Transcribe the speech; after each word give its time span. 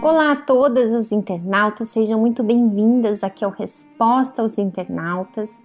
Olá 0.00 0.32
a 0.32 0.36
todas 0.36 0.92
as 0.92 1.10
internautas, 1.10 1.88
sejam 1.88 2.20
muito 2.20 2.44
bem-vindas 2.44 3.24
aqui 3.24 3.44
ao 3.44 3.50
Resposta 3.50 4.40
aos 4.40 4.56
Internautas. 4.56 5.60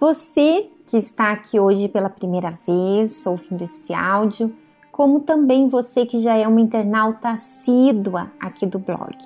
Você 0.00 0.68
que 0.88 0.96
está 0.98 1.30
aqui 1.30 1.60
hoje 1.60 1.88
pela 1.88 2.10
primeira 2.10 2.50
vez 2.66 3.24
ouvindo 3.26 3.62
esse 3.62 3.94
áudio, 3.94 4.52
como 4.90 5.20
também 5.20 5.68
você 5.68 6.04
que 6.04 6.18
já 6.18 6.36
é 6.36 6.48
uma 6.48 6.60
internauta 6.60 7.30
assídua 7.30 8.32
aqui 8.40 8.66
do 8.66 8.80
blog. 8.80 9.16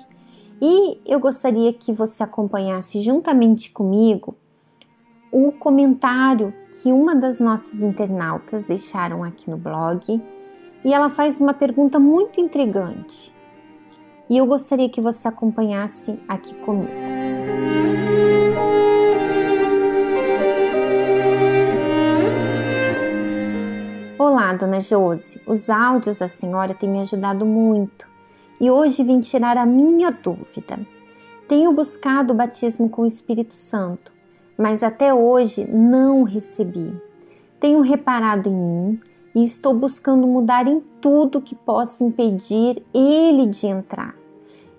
E 0.61 0.99
eu 1.05 1.19
gostaria 1.19 1.73
que 1.73 1.91
você 1.91 2.21
acompanhasse 2.21 3.01
juntamente 3.01 3.71
comigo 3.71 4.35
o 5.31 5.51
comentário 5.51 6.53
que 6.71 6.91
uma 6.91 7.15
das 7.15 7.39
nossas 7.39 7.81
internautas 7.81 8.63
deixaram 8.63 9.23
aqui 9.23 9.49
no 9.49 9.57
blog 9.57 10.21
e 10.85 10.93
ela 10.93 11.09
faz 11.09 11.41
uma 11.41 11.53
pergunta 11.53 11.99
muito 11.99 12.39
intrigante. 12.39 13.38
E 14.29 14.37
eu 14.37 14.45
gostaria 14.45 14.87
que 14.87 15.01
você 15.01 15.27
acompanhasse 15.27 16.19
aqui 16.27 16.53
comigo. 16.57 16.91
Olá, 24.19 24.53
dona 24.53 24.79
Josi. 24.79 25.41
Os 25.47 25.67
áudios 25.67 26.19
da 26.19 26.27
senhora 26.27 26.75
têm 26.75 26.87
me 26.87 26.99
ajudado 26.99 27.43
muito 27.43 28.07
e 28.61 28.69
hoje 28.69 29.03
vim 29.03 29.19
tirar 29.19 29.57
a 29.57 29.65
minha 29.65 30.11
dúvida. 30.11 30.79
Tenho 31.47 31.73
buscado 31.73 32.31
o 32.31 32.37
batismo 32.37 32.87
com 32.87 33.01
o 33.01 33.07
Espírito 33.07 33.55
Santo, 33.55 34.11
mas 34.55 34.83
até 34.83 35.11
hoje 35.11 35.65
não 35.67 36.21
recebi. 36.21 36.93
Tenho 37.59 37.81
reparado 37.81 38.47
em 38.47 38.53
mim 38.53 39.01
e 39.33 39.43
estou 39.43 39.73
buscando 39.73 40.27
mudar 40.27 40.67
em 40.67 40.79
tudo 41.01 41.41
que 41.41 41.55
possa 41.55 42.03
impedir 42.03 42.83
ele 42.93 43.47
de 43.47 43.65
entrar. 43.65 44.18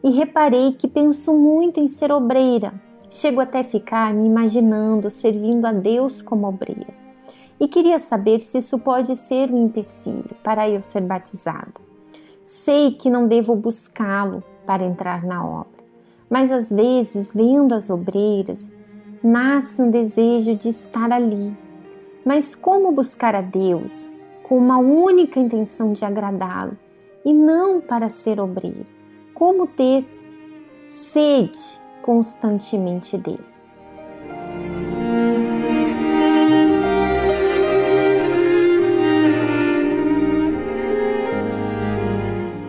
E 0.02 0.10
reparei 0.10 0.72
que 0.72 0.88
penso 0.88 1.32
muito 1.32 1.78
em 1.78 1.86
ser 1.86 2.10
obreira. 2.10 2.72
Chego 3.10 3.40
até 3.40 3.62
ficar 3.62 4.14
me 4.14 4.26
imaginando 4.26 5.10
servindo 5.10 5.66
a 5.66 5.72
Deus 5.72 6.22
como 6.22 6.48
obreira. 6.48 7.00
E 7.60 7.68
queria 7.68 7.98
saber 7.98 8.40
se 8.40 8.58
isso 8.58 8.78
pode 8.78 9.14
ser 9.14 9.50
um 9.50 9.66
empecilho 9.66 10.30
para 10.42 10.68
eu 10.68 10.80
ser 10.80 11.02
batizada. 11.02 11.74
Sei 12.42 12.92
que 12.92 13.10
não 13.10 13.28
devo 13.28 13.54
buscá-lo 13.54 14.42
para 14.64 14.84
entrar 14.84 15.24
na 15.24 15.44
obra, 15.44 15.84
mas 16.28 16.50
às 16.50 16.70
vezes, 16.70 17.30
vendo 17.34 17.74
as 17.74 17.90
obreiras, 17.90 18.72
nasce 19.22 19.82
um 19.82 19.90
desejo 19.90 20.54
de 20.54 20.70
estar 20.70 21.12
ali. 21.12 21.54
Mas 22.24 22.54
como 22.54 22.92
buscar 22.92 23.34
a 23.34 23.42
Deus 23.42 24.08
com 24.42 24.56
uma 24.56 24.78
única 24.78 25.38
intenção 25.38 25.92
de 25.92 26.04
agradá-lo 26.04 26.78
e 27.24 27.32
não 27.34 27.80
para 27.80 28.08
ser 28.08 28.40
obreiro? 28.40 28.99
Como 29.40 29.66
ter 29.66 30.06
sede 30.82 31.80
constantemente 32.02 33.16
dele? 33.16 33.40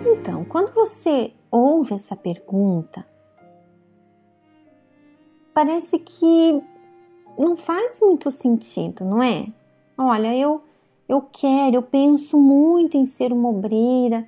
Então, 0.05 0.45
quando 0.45 0.73
você 0.73 1.33
ouve 1.51 1.93
essa 1.93 2.15
pergunta, 2.15 3.05
parece 5.53 5.99
que 5.99 6.63
não 7.37 7.57
faz 7.57 7.99
muito 7.99 8.31
sentido, 8.31 9.03
não 9.03 9.21
é? 9.21 9.45
Olha, 9.97 10.33
eu 10.33 10.61
eu 11.09 11.21
quero, 11.21 11.75
eu 11.75 11.83
penso 11.83 12.39
muito 12.39 12.95
em 12.95 13.03
ser 13.03 13.33
uma 13.33 13.49
obreira, 13.49 14.25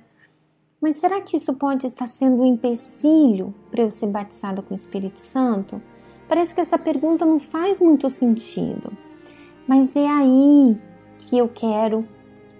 mas 0.84 0.96
será 0.96 1.18
que 1.22 1.38
isso 1.38 1.54
pode 1.54 1.86
estar 1.86 2.06
sendo 2.06 2.42
um 2.42 2.44
empecilho 2.44 3.54
para 3.70 3.84
eu 3.84 3.90
ser 3.90 4.06
batizada 4.08 4.60
com 4.60 4.74
o 4.74 4.76
Espírito 4.76 5.18
Santo? 5.18 5.80
Parece 6.28 6.54
que 6.54 6.60
essa 6.60 6.76
pergunta 6.76 7.24
não 7.24 7.40
faz 7.40 7.80
muito 7.80 8.10
sentido. 8.10 8.92
Mas 9.66 9.96
é 9.96 10.06
aí 10.06 10.78
que 11.16 11.38
eu 11.38 11.48
quero 11.48 12.06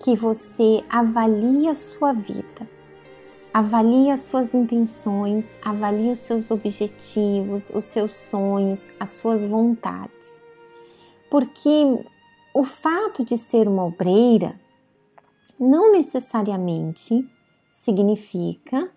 que 0.03 0.17
você 0.17 0.83
avalie 0.89 1.69
a 1.69 1.75
sua 1.75 2.15
vida. 2.15 2.67
Avalie 3.53 4.11
as 4.11 4.21
suas 4.21 4.55
intenções, 4.55 5.55
avalie 5.63 6.11
os 6.11 6.21
seus 6.21 6.51
objetivos, 6.51 7.69
os 7.75 7.85
seus 7.85 8.15
sonhos, 8.15 8.89
as 8.99 9.11
suas 9.11 9.45
vontades. 9.45 10.43
Porque 11.31 12.03
o 12.55 12.65
fato 12.65 13.23
de 13.23 13.37
ser 13.37 13.69
uma 13.69 13.85
obreira 13.85 14.59
não 15.61 15.93
necessariamente 15.93 17.31
significa 17.85 18.89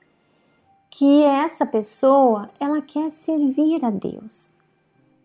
que 0.89 1.21
essa 1.23 1.65
pessoa 1.65 2.49
ela 2.59 2.81
quer 2.81 3.11
servir 3.11 3.83
a 3.83 3.89
Deus. 3.89 4.51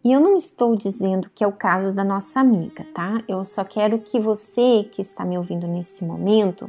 E 0.05 0.11
eu 0.11 0.21
não 0.21 0.37
estou 0.37 0.75
dizendo 0.75 1.31
que 1.33 1.45
é 1.45 1.47
o 1.47 1.53
caso 1.53 1.95
da 1.95 2.03
nossa 2.03 2.41
amiga, 2.41 2.85
tá? 2.93 3.23
Eu 3.29 3.45
só 3.45 3.63
quero 3.63 4.01
que 4.01 4.19
você 4.19 4.89
que 4.91 5.01
está 5.01 5.25
me 5.25 5.39
ouvindo 5.39 5.67
nesse 5.69 6.05
momento, 6.05 6.69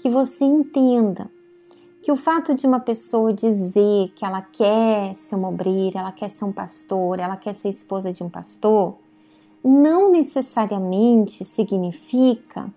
que 0.00 0.08
você 0.08 0.44
entenda 0.44 1.30
que 2.02 2.10
o 2.10 2.16
fato 2.16 2.54
de 2.54 2.66
uma 2.66 2.80
pessoa 2.80 3.32
dizer 3.32 4.10
que 4.16 4.24
ela 4.24 4.40
quer 4.40 5.14
ser 5.14 5.34
uma 5.34 5.48
obreira, 5.48 5.98
ela 5.98 6.12
quer 6.12 6.30
ser 6.30 6.46
um 6.46 6.52
pastor, 6.52 7.18
ela 7.18 7.36
quer 7.36 7.52
ser 7.52 7.68
esposa 7.68 8.10
de 8.10 8.22
um 8.22 8.30
pastor, 8.30 8.96
não 9.62 10.10
necessariamente 10.10 11.44
significa 11.44 12.72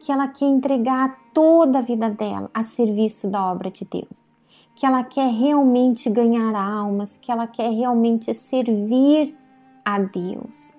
que 0.00 0.10
ela 0.10 0.26
quer 0.26 0.46
entregar 0.46 1.16
toda 1.32 1.78
a 1.78 1.82
vida 1.82 2.08
dela 2.08 2.50
a 2.54 2.62
serviço 2.62 3.28
da 3.28 3.44
obra 3.52 3.70
de 3.70 3.84
Deus, 3.84 4.32
que 4.74 4.86
ela 4.86 5.04
quer 5.04 5.30
realmente 5.30 6.08
ganhar 6.08 6.54
almas, 6.54 7.18
que 7.18 7.30
ela 7.30 7.46
quer 7.46 7.70
realmente 7.70 8.32
servir 8.32 9.36
a 9.84 10.00
Deus. 10.00 10.74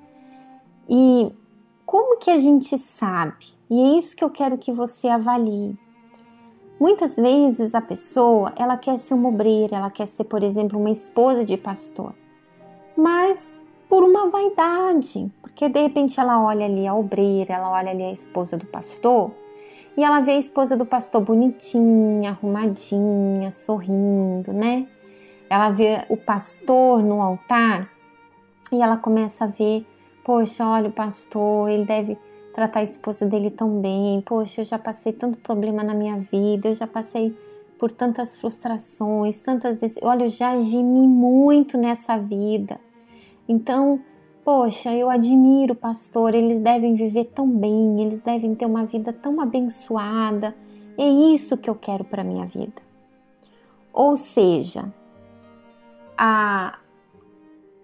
E 0.89 1.31
como 1.85 2.17
que 2.17 2.31
a 2.31 2.37
gente 2.37 2.77
sabe? 2.77 3.45
E 3.69 3.79
é 3.79 3.97
isso 3.97 4.15
que 4.15 4.23
eu 4.23 4.29
quero 4.29 4.57
que 4.57 4.71
você 4.71 5.07
avalie. 5.07 5.77
Muitas 6.79 7.15
vezes 7.15 7.75
a 7.75 7.81
pessoa, 7.81 8.51
ela 8.55 8.75
quer 8.75 8.97
ser 8.97 9.13
uma 9.13 9.29
obreira, 9.29 9.77
ela 9.77 9.91
quer 9.91 10.07
ser, 10.07 10.23
por 10.23 10.41
exemplo, 10.41 10.79
uma 10.79 10.89
esposa 10.89 11.45
de 11.45 11.55
pastor. 11.55 12.15
Mas 12.97 13.53
por 13.91 14.05
uma 14.05 14.29
vaidade, 14.29 15.29
porque 15.41 15.67
de 15.67 15.81
repente 15.81 16.17
ela 16.17 16.41
olha 16.41 16.65
ali 16.65 16.87
a 16.87 16.95
obreira, 16.95 17.55
ela 17.55 17.69
olha 17.71 17.91
ali 17.91 18.05
a 18.05 18.11
esposa 18.13 18.55
do 18.55 18.65
pastor, 18.65 19.31
e 19.97 20.01
ela 20.01 20.21
vê 20.21 20.31
a 20.31 20.37
esposa 20.37 20.77
do 20.77 20.85
pastor 20.85 21.19
bonitinha, 21.19 22.29
arrumadinha, 22.29 23.51
sorrindo, 23.51 24.53
né? 24.53 24.87
Ela 25.49 25.71
vê 25.71 26.05
o 26.07 26.15
pastor 26.15 27.03
no 27.03 27.21
altar 27.21 27.89
e 28.71 28.81
ela 28.81 28.95
começa 28.95 29.43
a 29.43 29.47
ver, 29.47 29.85
poxa, 30.23 30.65
olha 30.65 30.87
o 30.87 30.93
pastor, 30.93 31.69
ele 31.69 31.83
deve 31.83 32.17
tratar 32.53 32.79
a 32.79 32.83
esposa 32.83 33.25
dele 33.25 33.51
tão 33.51 33.81
bem. 33.81 34.21
Poxa, 34.25 34.61
eu 34.61 34.65
já 34.65 34.79
passei 34.79 35.11
tanto 35.11 35.37
problema 35.39 35.83
na 35.83 35.93
minha 35.93 36.15
vida, 36.15 36.69
eu 36.69 36.73
já 36.73 36.87
passei 36.87 37.37
por 37.77 37.91
tantas 37.91 38.37
frustrações, 38.37 39.41
tantas. 39.41 39.77
Olha, 40.01 40.23
eu 40.23 40.29
já 40.29 40.57
gemi 40.57 41.05
muito 41.05 41.77
nessa 41.77 42.17
vida. 42.17 42.79
Então, 43.47 43.99
poxa, 44.43 44.93
eu 44.95 45.09
admiro 45.09 45.73
o 45.73 45.77
pastor, 45.77 46.33
eles 46.33 46.59
devem 46.59 46.95
viver 46.95 47.25
tão 47.25 47.47
bem, 47.47 48.01
eles 48.01 48.21
devem 48.21 48.55
ter 48.55 48.65
uma 48.65 48.85
vida 48.85 49.11
tão 49.11 49.39
abençoada. 49.41 50.55
É 50.97 51.07
isso 51.07 51.57
que 51.57 51.69
eu 51.69 51.75
quero 51.75 52.03
para 52.03 52.23
minha 52.23 52.45
vida. 52.45 52.81
Ou 53.93 54.15
seja, 54.15 54.93
a, 56.17 56.79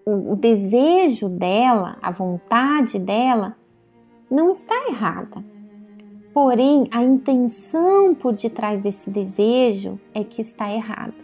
o, 0.04 0.32
o 0.32 0.36
desejo 0.36 1.28
dela, 1.28 1.98
a 2.00 2.10
vontade 2.10 2.98
dela 2.98 3.56
não 4.30 4.50
está 4.50 4.74
errada. 4.88 5.44
Porém, 6.32 6.88
a 6.90 7.02
intenção 7.02 8.14
por 8.14 8.32
detrás 8.32 8.82
desse 8.82 9.10
desejo 9.10 9.98
é 10.14 10.22
que 10.22 10.40
está 10.40 10.72
errada. 10.72 11.14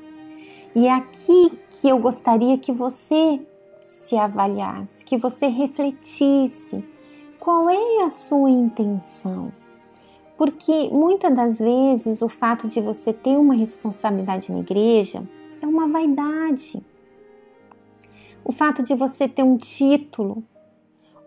E 0.74 0.86
é 0.86 0.92
aqui 0.92 1.52
que 1.70 1.88
eu 1.88 1.98
gostaria 1.98 2.58
que 2.58 2.72
você 2.72 3.40
se 3.94 4.16
avaliasse, 4.16 5.04
que 5.04 5.16
você 5.16 5.46
refletisse 5.46 6.84
qual 7.38 7.68
é 7.68 8.02
a 8.02 8.08
sua 8.08 8.50
intenção. 8.50 9.52
Porque 10.36 10.88
muitas 10.90 11.34
das 11.34 11.58
vezes 11.58 12.20
o 12.22 12.28
fato 12.28 12.66
de 12.66 12.80
você 12.80 13.12
ter 13.12 13.36
uma 13.36 13.54
responsabilidade 13.54 14.50
na 14.50 14.58
igreja 14.58 15.22
é 15.62 15.66
uma 15.66 15.88
vaidade. 15.88 16.84
O 18.44 18.52
fato 18.52 18.82
de 18.82 18.94
você 18.94 19.28
ter 19.28 19.42
um 19.42 19.56
título 19.56 20.42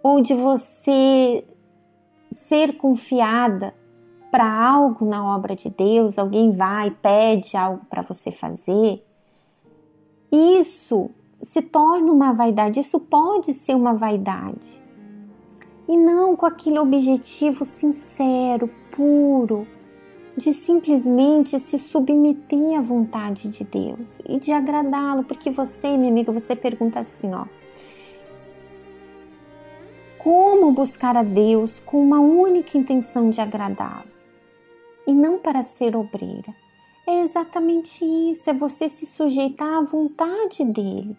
ou 0.03 0.21
de 0.21 0.33
você 0.33 1.45
ser 2.29 2.77
confiada 2.77 3.73
para 4.29 4.45
algo 4.45 5.05
na 5.05 5.35
obra 5.35 5.55
de 5.55 5.69
Deus, 5.69 6.19
alguém 6.19 6.51
vai, 6.51 6.91
pede 6.91 7.55
algo 7.55 7.85
para 7.89 8.01
você 8.01 8.31
fazer, 8.31 9.03
isso 10.31 11.09
se 11.41 11.61
torna 11.61 12.11
uma 12.11 12.33
vaidade, 12.33 12.79
isso 12.79 12.99
pode 12.99 13.53
ser 13.53 13.75
uma 13.75 13.93
vaidade. 13.93 14.81
E 15.87 15.95
não 15.95 16.35
com 16.35 16.45
aquele 16.45 16.79
objetivo 16.79 17.63
sincero, 17.63 18.69
puro, 18.91 19.67
de 20.35 20.53
simplesmente 20.53 21.57
se 21.59 21.79
submeter 21.79 22.77
à 22.77 22.81
vontade 22.81 23.49
de 23.49 23.63
Deus 23.63 24.21
e 24.27 24.37
de 24.37 24.51
agradá-lo, 24.51 25.23
porque 25.23 25.49
você, 25.49 25.97
minha 25.97 26.11
amiga, 26.11 26.31
você 26.31 26.55
pergunta 26.55 26.99
assim, 26.99 27.33
ó: 27.33 27.45
Como 30.17 30.71
buscar 30.71 31.15
a 31.15 31.23
Deus 31.23 31.79
com 31.79 32.01
uma 32.01 32.19
única 32.19 32.77
intenção 32.77 33.29
de 33.29 33.39
agradá-lo 33.39 34.11
e 35.07 35.13
não 35.13 35.39
para 35.39 35.63
ser 35.63 35.95
obreira? 35.95 36.53
É 37.07 37.21
exatamente 37.21 38.03
isso, 38.03 38.49
é 38.49 38.53
você 38.53 38.89
se 38.89 39.05
sujeitar 39.05 39.77
à 39.77 39.81
vontade 39.81 40.65
dele. 40.65 41.15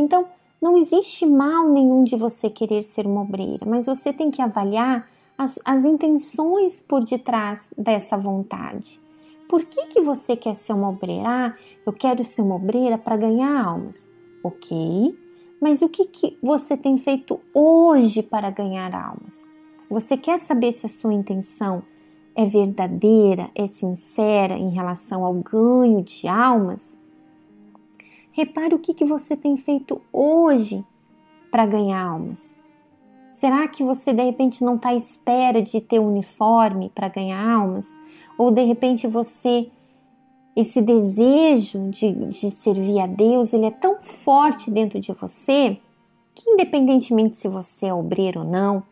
Então, 0.00 0.26
não 0.60 0.76
existe 0.76 1.26
mal 1.26 1.68
nenhum 1.68 2.02
de 2.02 2.16
você 2.16 2.50
querer 2.50 2.82
ser 2.82 3.06
uma 3.06 3.22
obreira, 3.22 3.66
mas 3.66 3.86
você 3.86 4.12
tem 4.12 4.30
que 4.30 4.42
avaliar 4.42 5.08
as, 5.36 5.58
as 5.64 5.84
intenções 5.84 6.80
por 6.80 7.04
detrás 7.04 7.70
dessa 7.76 8.16
vontade. 8.16 9.00
Por 9.48 9.64
que, 9.64 9.86
que 9.86 10.00
você 10.00 10.36
quer 10.36 10.54
ser 10.54 10.74
uma 10.74 10.90
obreira? 10.90 11.24
Ah, 11.26 11.54
eu 11.84 11.92
quero 11.92 12.22
ser 12.22 12.42
uma 12.42 12.56
obreira 12.56 12.96
para 12.96 13.16
ganhar 13.16 13.64
almas. 13.64 14.08
Ok, 14.44 15.14
mas 15.60 15.82
o 15.82 15.88
que, 15.88 16.06
que 16.06 16.38
você 16.42 16.76
tem 16.76 16.96
feito 16.96 17.38
hoje 17.54 18.22
para 18.22 18.48
ganhar 18.48 18.94
almas? 18.94 19.46
Você 19.90 20.16
quer 20.16 20.38
saber 20.38 20.72
se 20.72 20.86
a 20.86 20.88
sua 20.88 21.12
intenção 21.12 21.82
é 22.34 22.44
verdadeira, 22.46 23.50
é 23.54 23.66
sincera 23.66 24.54
em 24.56 24.70
relação 24.70 25.24
ao 25.24 25.34
ganho 25.34 26.02
de 26.02 26.28
almas? 26.28 26.96
Repare 28.32 28.74
o 28.74 28.78
que, 28.78 28.94
que 28.94 29.04
você 29.04 29.36
tem 29.36 29.56
feito 29.56 30.00
hoje 30.12 30.84
para 31.50 31.66
ganhar 31.66 32.00
almas. 32.00 32.54
Será 33.30 33.66
que 33.68 33.84
você 33.84 34.12
de 34.12 34.22
repente 34.22 34.64
não 34.64 34.76
está 34.76 34.90
à 34.90 34.94
espera 34.94 35.62
de 35.62 35.80
ter 35.80 36.00
um 36.00 36.08
uniforme 36.08 36.90
para 36.94 37.08
ganhar 37.08 37.40
almas? 37.40 37.94
Ou 38.38 38.50
de 38.50 38.64
repente 38.64 39.06
você, 39.06 39.68
esse 40.56 40.80
desejo 40.82 41.90
de, 41.90 42.12
de 42.12 42.50
servir 42.50 43.00
a 43.00 43.06
Deus, 43.06 43.52
ele 43.52 43.66
é 43.66 43.70
tão 43.70 43.98
forte 43.98 44.70
dentro 44.70 44.98
de 44.98 45.12
você 45.12 45.78
que, 46.34 46.50
independentemente 46.50 47.38
se 47.38 47.48
você 47.48 47.86
é 47.86 47.94
obreiro 47.94 48.40
ou 48.40 48.46
não, 48.46 48.82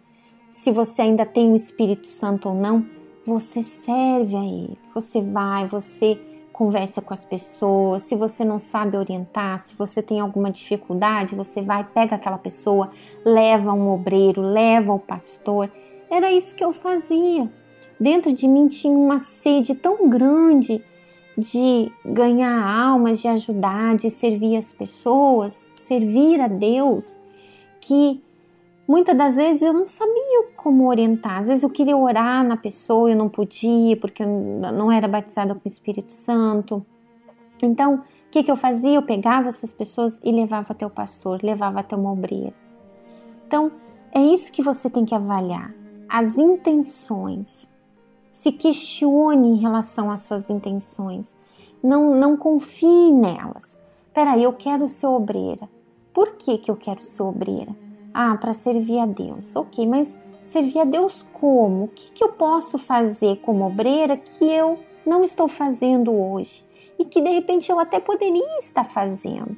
se 0.50 0.70
você 0.70 1.02
ainda 1.02 1.26
tem 1.26 1.52
o 1.52 1.56
Espírito 1.56 2.08
Santo 2.08 2.48
ou 2.48 2.54
não, 2.54 2.86
você 3.24 3.62
serve 3.62 4.36
a 4.36 4.44
Ele. 4.44 4.78
Você 4.94 5.20
vai, 5.20 5.66
você 5.66 6.20
conversa 6.58 7.00
com 7.00 7.14
as 7.14 7.24
pessoas. 7.24 8.02
Se 8.02 8.16
você 8.16 8.44
não 8.44 8.58
sabe 8.58 8.96
orientar, 8.96 9.60
se 9.60 9.76
você 9.76 10.02
tem 10.02 10.18
alguma 10.18 10.50
dificuldade, 10.50 11.36
você 11.36 11.62
vai, 11.62 11.84
pega 11.84 12.16
aquela 12.16 12.36
pessoa, 12.36 12.90
leva 13.24 13.72
um 13.72 13.88
obreiro, 13.92 14.42
leva 14.42 14.92
o 14.92 14.98
pastor. 14.98 15.70
Era 16.10 16.32
isso 16.32 16.56
que 16.56 16.64
eu 16.64 16.72
fazia. 16.72 17.48
Dentro 18.00 18.32
de 18.32 18.48
mim 18.48 18.66
tinha 18.66 18.96
uma 18.98 19.20
sede 19.20 19.76
tão 19.76 20.08
grande 20.08 20.82
de 21.36 21.92
ganhar 22.04 22.60
almas, 22.60 23.22
de 23.22 23.28
ajudar, 23.28 23.94
de 23.94 24.10
servir 24.10 24.56
as 24.56 24.72
pessoas, 24.72 25.64
servir 25.76 26.40
a 26.40 26.48
Deus, 26.48 27.20
que 27.80 28.20
muitas 28.88 29.14
das 29.14 29.36
vezes 29.36 29.60
eu 29.60 29.74
não 29.74 29.86
sabia 29.86 30.48
como 30.56 30.88
orientar. 30.88 31.40
Às 31.40 31.48
vezes 31.48 31.62
eu 31.62 31.68
queria 31.68 31.96
orar 31.96 32.42
na 32.42 32.56
pessoa, 32.56 33.10
eu 33.10 33.16
não 33.16 33.28
podia 33.28 33.96
porque 33.98 34.22
eu 34.22 34.26
não 34.26 34.90
era 34.90 35.06
batizada 35.06 35.54
com 35.54 35.60
o 35.62 35.68
Espírito 35.68 36.12
Santo. 36.12 36.84
Então, 37.62 37.96
o 37.96 38.30
que, 38.30 38.42
que 38.42 38.50
eu 38.50 38.56
fazia? 38.56 38.94
Eu 38.94 39.02
pegava 39.02 39.48
essas 39.48 39.72
pessoas 39.74 40.20
e 40.24 40.32
levava 40.32 40.72
até 40.72 40.86
o 40.86 40.90
pastor, 40.90 41.40
levava 41.42 41.80
até 41.80 41.94
uma 41.94 42.10
obreira. 42.10 42.54
Então, 43.46 43.70
é 44.12 44.20
isso 44.20 44.50
que 44.50 44.62
você 44.62 44.88
tem 44.88 45.04
que 45.04 45.14
avaliar. 45.14 45.72
As 46.08 46.38
intenções. 46.38 47.68
Se 48.30 48.52
questione 48.52 49.48
em 49.48 49.56
relação 49.56 50.10
às 50.10 50.20
suas 50.20 50.48
intenções. 50.48 51.36
Não, 51.82 52.14
não 52.14 52.36
confie 52.36 53.12
nelas. 53.12 53.80
Peraí, 54.12 54.42
eu 54.42 54.52
quero 54.52 54.88
ser 54.88 55.06
obreira. 55.06 55.68
Por 56.12 56.32
que, 56.32 56.58
que 56.58 56.70
eu 56.70 56.76
quero 56.76 57.00
ser 57.00 57.22
obreira? 57.22 57.87
Ah, 58.20 58.36
para 58.36 58.52
servir 58.52 58.98
a 58.98 59.06
Deus. 59.06 59.54
Ok, 59.54 59.86
mas 59.86 60.18
servir 60.42 60.80
a 60.80 60.84
Deus 60.84 61.24
como? 61.34 61.84
O 61.84 61.88
que, 61.88 62.10
que 62.10 62.24
eu 62.24 62.32
posso 62.32 62.76
fazer 62.76 63.36
como 63.36 63.64
obreira 63.64 64.16
que 64.16 64.44
eu 64.44 64.76
não 65.06 65.22
estou 65.22 65.46
fazendo 65.46 66.12
hoje? 66.12 66.64
E 66.98 67.04
que 67.04 67.20
de 67.20 67.30
repente 67.30 67.70
eu 67.70 67.78
até 67.78 68.00
poderia 68.00 68.58
estar 68.58 68.82
fazendo. 68.82 69.56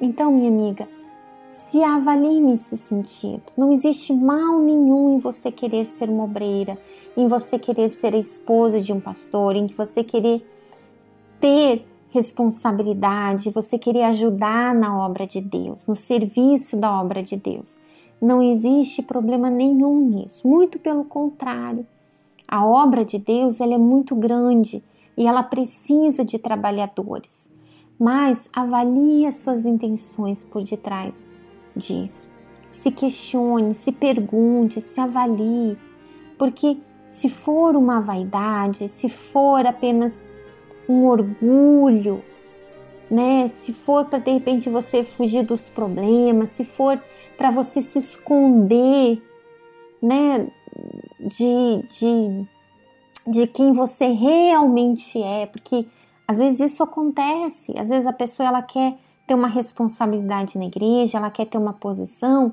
Então, 0.00 0.32
minha 0.32 0.48
amiga, 0.48 0.88
se 1.46 1.80
avalie 1.80 2.40
nesse 2.40 2.76
sentido. 2.76 3.44
Não 3.56 3.70
existe 3.70 4.12
mal 4.12 4.58
nenhum 4.58 5.14
em 5.14 5.18
você 5.20 5.52
querer 5.52 5.86
ser 5.86 6.10
uma 6.10 6.24
obreira, 6.24 6.76
em 7.16 7.28
você 7.28 7.56
querer 7.56 7.88
ser 7.88 8.16
a 8.16 8.18
esposa 8.18 8.80
de 8.80 8.92
um 8.92 8.98
pastor, 8.98 9.54
em 9.54 9.68
você 9.68 10.02
querer 10.02 10.44
ter 11.38 11.86
responsabilidade, 12.16 13.50
você 13.50 13.78
querer 13.78 14.04
ajudar 14.04 14.74
na 14.74 14.98
obra 14.98 15.26
de 15.26 15.38
Deus, 15.38 15.86
no 15.86 15.94
serviço 15.94 16.74
da 16.78 16.98
obra 16.98 17.22
de 17.22 17.36
Deus. 17.36 17.76
Não 18.20 18.40
existe 18.42 19.02
problema 19.02 19.50
nenhum 19.50 20.00
nisso, 20.00 20.48
muito 20.48 20.78
pelo 20.78 21.04
contrário. 21.04 21.86
A 22.48 22.64
obra 22.64 23.04
de 23.04 23.18
Deus 23.18 23.60
ela 23.60 23.74
é 23.74 23.78
muito 23.78 24.16
grande 24.16 24.82
e 25.14 25.26
ela 25.26 25.42
precisa 25.42 26.24
de 26.24 26.38
trabalhadores. 26.38 27.50
Mas 27.98 28.48
avalie 28.50 29.26
as 29.26 29.36
suas 29.36 29.66
intenções 29.66 30.42
por 30.42 30.62
detrás 30.62 31.26
disso. 31.76 32.30
Se 32.70 32.90
questione, 32.90 33.74
se 33.74 33.92
pergunte, 33.92 34.80
se 34.80 34.98
avalie, 34.98 35.76
porque 36.38 36.78
se 37.08 37.28
for 37.28 37.76
uma 37.76 38.00
vaidade, 38.00 38.88
se 38.88 39.08
for 39.10 39.66
apenas 39.66 40.24
um 40.88 41.06
orgulho, 41.06 42.22
né? 43.10 43.48
Se 43.48 43.72
for 43.72 44.04
para 44.06 44.18
de 44.18 44.30
repente 44.30 44.68
você 44.68 45.04
fugir 45.04 45.44
dos 45.44 45.68
problemas, 45.68 46.50
se 46.50 46.64
for 46.64 47.00
para 47.36 47.50
você 47.50 47.80
se 47.80 47.98
esconder, 47.98 49.22
né? 50.02 50.46
De, 51.18 51.82
de, 51.88 52.46
de 53.26 53.46
quem 53.46 53.72
você 53.72 54.06
realmente 54.06 55.22
é, 55.22 55.46
porque 55.46 55.86
às 56.28 56.38
vezes 56.38 56.72
isso 56.72 56.82
acontece, 56.82 57.72
às 57.78 57.88
vezes 57.88 58.06
a 58.06 58.12
pessoa 58.12 58.48
ela 58.48 58.62
quer 58.62 58.96
ter 59.26 59.34
uma 59.34 59.48
responsabilidade 59.48 60.58
na 60.58 60.66
igreja, 60.66 61.18
ela 61.18 61.30
quer 61.30 61.46
ter 61.46 61.58
uma 61.58 61.72
posição 61.72 62.52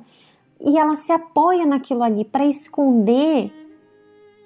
e 0.60 0.78
ela 0.78 0.96
se 0.96 1.12
apoia 1.12 1.66
naquilo 1.66 2.04
ali 2.04 2.24
para 2.24 2.46
esconder 2.46 3.52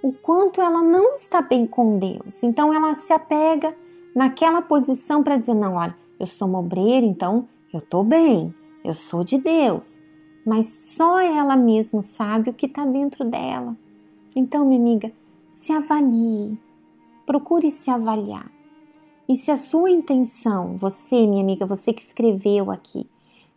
o 0.08 0.14
quanto 0.14 0.62
ela 0.62 0.82
não 0.82 1.16
está 1.16 1.42
bem 1.42 1.68
com 1.68 2.00
Deus. 2.00 2.42
Então 2.42 2.74
ela 2.74 2.94
se 2.94 3.12
apega 3.12 3.76
naquela 4.16 4.62
posição 4.62 5.22
para 5.22 5.36
dizer: 5.36 5.54
não, 5.54 5.74
olha, 5.74 5.94
eu 6.18 6.26
sou 6.26 6.48
uma 6.48 6.60
obreira, 6.60 7.06
então 7.06 7.46
eu 7.74 7.80
estou 7.80 8.06
bem, 8.06 8.56
eu 8.86 8.94
sou 8.94 9.22
de 9.26 9.38
Deus. 9.38 10.00
Mas 10.46 10.66
só 10.96 11.20
ela 11.20 11.58
mesma 11.58 12.00
sabe 12.00 12.50
o 12.50 12.54
que 12.54 12.68
está 12.68 12.86
dentro 12.86 13.26
dela. 13.26 13.76
Então, 14.34 14.66
minha 14.66 14.80
amiga, 14.80 15.12
se 15.50 15.74
avalie, 15.74 16.58
procure 17.26 17.70
se 17.70 17.92
avaliar. 17.92 18.50
E 19.28 19.36
se 19.36 19.52
a 19.52 19.58
sua 19.58 19.90
intenção, 19.90 20.78
você, 20.78 21.28
minha 21.28 21.44
amiga, 21.44 21.66
você 21.66 21.92
que 21.92 22.02
escreveu 22.02 22.72
aqui, 22.72 23.06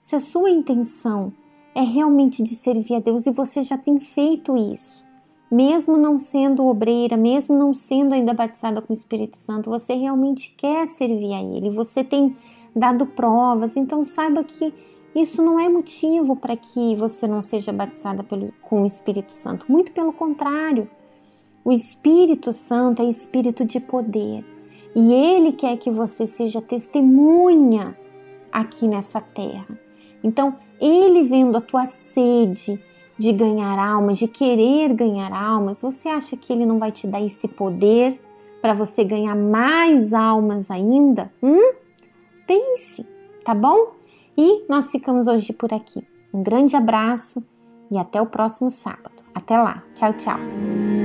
se 0.00 0.16
a 0.16 0.20
sua 0.20 0.50
intenção 0.50 1.32
é 1.76 1.82
realmente 1.82 2.42
de 2.42 2.56
servir 2.56 2.96
a 2.96 3.00
Deus 3.00 3.24
e 3.26 3.30
você 3.30 3.62
já 3.62 3.78
tem 3.78 4.00
feito 4.00 4.56
isso, 4.56 5.08
mesmo 5.50 5.96
não 5.96 6.16
sendo 6.16 6.66
obreira, 6.66 7.16
mesmo 7.16 7.56
não 7.56 7.74
sendo 7.74 8.14
ainda 8.14 8.32
batizada 8.32 8.80
com 8.80 8.92
o 8.92 8.96
Espírito 8.96 9.36
Santo, 9.36 9.70
você 9.70 9.94
realmente 9.94 10.54
quer 10.56 10.86
servir 10.86 11.32
a 11.34 11.42
Ele, 11.42 11.70
você 11.70 12.04
tem 12.04 12.36
dado 12.74 13.06
provas, 13.06 13.76
então 13.76 14.04
saiba 14.04 14.44
que 14.44 14.72
isso 15.14 15.42
não 15.42 15.58
é 15.58 15.68
motivo 15.68 16.36
para 16.36 16.56
que 16.56 16.94
você 16.94 17.26
não 17.26 17.42
seja 17.42 17.72
batizada 17.72 18.22
pelo, 18.22 18.52
com 18.62 18.82
o 18.82 18.86
Espírito 18.86 19.32
Santo, 19.32 19.66
muito 19.68 19.90
pelo 19.90 20.12
contrário. 20.12 20.88
O 21.64 21.72
Espírito 21.72 22.52
Santo 22.52 23.02
é 23.02 23.04
espírito 23.04 23.64
de 23.64 23.80
poder 23.80 24.44
e 24.94 25.12
ele 25.12 25.52
quer 25.52 25.76
que 25.76 25.90
você 25.90 26.26
seja 26.26 26.62
testemunha 26.62 27.96
aqui 28.52 28.86
nessa 28.86 29.20
terra. 29.20 29.78
Então, 30.22 30.56
ele 30.80 31.24
vendo 31.24 31.56
a 31.56 31.60
tua 31.60 31.86
sede, 31.86 32.82
de 33.20 33.34
ganhar 33.34 33.78
almas, 33.78 34.16
de 34.16 34.26
querer 34.26 34.94
ganhar 34.94 35.30
almas, 35.30 35.82
você 35.82 36.08
acha 36.08 36.38
que 36.38 36.50
ele 36.50 36.64
não 36.64 36.78
vai 36.78 36.90
te 36.90 37.06
dar 37.06 37.20
esse 37.20 37.46
poder 37.46 38.18
para 38.62 38.72
você 38.72 39.04
ganhar 39.04 39.36
mais 39.36 40.14
almas 40.14 40.70
ainda? 40.70 41.30
Hum? 41.42 41.74
Pense, 42.46 43.06
tá 43.44 43.54
bom? 43.54 43.92
E 44.38 44.64
nós 44.70 44.90
ficamos 44.90 45.26
hoje 45.26 45.52
por 45.52 45.70
aqui. 45.74 46.02
Um 46.32 46.42
grande 46.42 46.74
abraço 46.74 47.44
e 47.90 47.98
até 47.98 48.22
o 48.22 48.26
próximo 48.26 48.70
sábado. 48.70 49.22
Até 49.34 49.58
lá. 49.58 49.82
Tchau, 49.94 50.14
tchau. 50.14 50.99